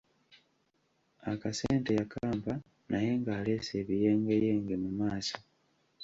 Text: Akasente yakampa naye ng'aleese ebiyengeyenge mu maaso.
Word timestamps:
Akasente 1.31 1.91
yakampa 1.99 2.53
naye 2.89 3.11
ng'aleese 3.19 3.73
ebiyengeyenge 3.81 4.75
mu 4.83 4.89
maaso. 4.99 5.37